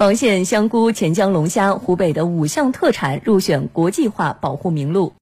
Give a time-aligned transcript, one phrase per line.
[0.00, 5.12] 房县香菇、钱江龙虾、湖北的五项特产入选国际化保护名录。